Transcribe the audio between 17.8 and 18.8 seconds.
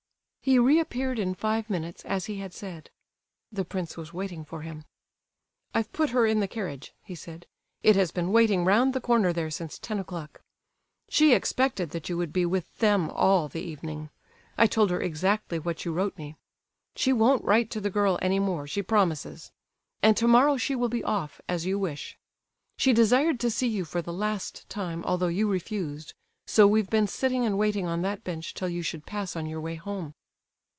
girl any more,